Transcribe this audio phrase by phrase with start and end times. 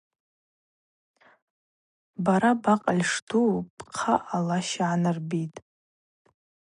[2.23, 5.59] Бара бакъыль шдуу, бхъа алаща йгӏанарбитӏ.